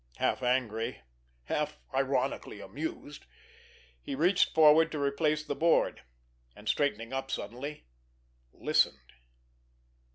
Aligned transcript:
Half 0.17 0.41
angry, 0.41 1.03
half 1.43 1.77
ironically 1.93 2.59
amused, 2.59 3.27
he 4.01 4.15
reached 4.15 4.55
forward 4.55 4.91
to 4.93 4.99
replace 4.99 5.45
the 5.45 5.53
board—and, 5.53 6.67
straightening 6.67 7.13
up 7.13 7.29
suddenly, 7.29 7.85
listened. 8.51 9.13